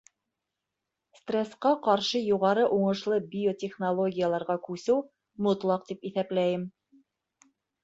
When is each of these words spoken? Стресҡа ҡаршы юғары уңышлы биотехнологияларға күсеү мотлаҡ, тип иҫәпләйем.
Стресҡа 1.19 1.73
ҡаршы 1.87 2.21
юғары 2.29 2.63
уңышлы 2.79 3.19
биотехнологияларға 3.35 4.57
күсеү 4.71 4.99
мотлаҡ, 5.51 5.87
тип 5.93 6.11
иҫәпләйем. 6.13 6.67